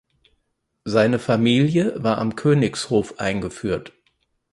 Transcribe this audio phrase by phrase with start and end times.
[0.83, 3.93] Seine Familie war am Königshof eingeführt.